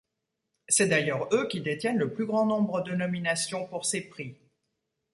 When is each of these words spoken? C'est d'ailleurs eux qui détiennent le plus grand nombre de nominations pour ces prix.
C'est 0.67 0.87
d'ailleurs 0.87 1.29
eux 1.31 1.47
qui 1.47 1.61
détiennent 1.61 1.99
le 1.99 2.11
plus 2.11 2.25
grand 2.25 2.47
nombre 2.47 2.81
de 2.81 2.95
nominations 2.95 3.67
pour 3.67 3.85
ces 3.85 4.01
prix. 4.09 4.35